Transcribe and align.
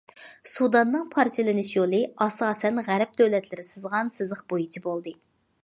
سۇداننىڭ 0.51 1.03
پارچىلىنىش 1.15 1.69
يولى 1.73 1.99
ئاساسەن 2.25 2.83
غەرب 2.89 3.13
دۆلەتلىرى 3.21 3.69
سىزغان 3.69 4.11
سىزىق 4.17 4.43
بويىچە 4.55 4.83
بولدى. 4.89 5.15